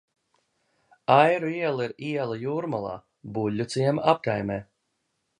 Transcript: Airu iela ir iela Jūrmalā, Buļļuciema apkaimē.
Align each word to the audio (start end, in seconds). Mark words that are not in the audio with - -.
Airu 1.15 1.51
iela 1.57 1.83
ir 1.89 1.93
iela 2.07 2.37
Jūrmalā, 2.43 2.93
Buļļuciema 3.35 4.07
apkaimē. 4.15 4.57